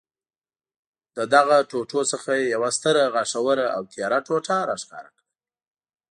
له 1.15 1.23
دغو 1.33 1.57
ټوټو 1.69 2.01
څخه 2.11 2.31
یې 2.39 2.45
یوه 2.55 2.69
ستره، 2.77 3.03
غاښوره 3.13 3.65
او 3.75 3.81
تېره 3.93 4.19
ټوټه 4.27 4.57
را 4.69 4.75
ښکاره 4.81 5.09
کړل. 5.15 5.27